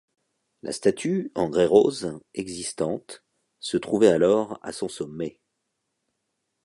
La 0.63 0.71
statue, 0.71 1.31
en 1.35 1.47
grès 1.47 1.67
rose, 1.67 2.17
existante 2.33 3.23
se 3.59 3.77
trouvait 3.77 4.07
alors 4.07 4.57
à 4.63 4.71
son 4.73 4.89
sommet. 4.89 5.39